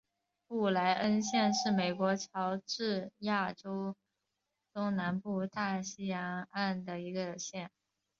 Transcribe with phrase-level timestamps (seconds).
[0.47, 3.95] 布赖恩县是美国乔治亚州
[4.73, 7.69] 东南部大西洋岸的一个县。